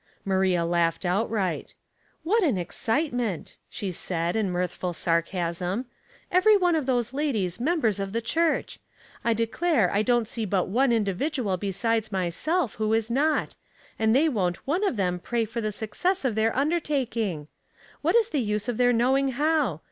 [0.25, 1.75] Maria laughed outright.
[1.99, 5.85] *' What an excitement," she said, in mirth ful sarcasm.
[6.31, 8.79] "Every one of those ladies mem bers of the church.
[9.23, 13.53] I declare, I don't see but one individual besides myself who is notj 18 274
[13.53, 13.53] Household
[13.93, 17.47] Puzzles, and tliey won't one of them pray for the success of their undertaking.
[18.01, 19.79] What is the use of their knowing how?